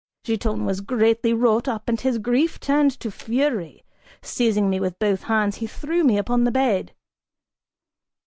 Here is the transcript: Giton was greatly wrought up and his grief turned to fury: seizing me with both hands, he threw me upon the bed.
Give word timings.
Giton 0.23 0.65
was 0.65 0.81
greatly 0.81 1.31
wrought 1.31 1.67
up 1.67 1.87
and 1.87 2.01
his 2.01 2.17
grief 2.17 2.59
turned 2.59 2.89
to 3.01 3.11
fury: 3.11 3.83
seizing 4.23 4.67
me 4.67 4.79
with 4.79 4.97
both 4.97 5.21
hands, 5.29 5.57
he 5.57 5.67
threw 5.67 6.03
me 6.03 6.17
upon 6.17 6.43
the 6.43 6.49
bed. 6.49 6.93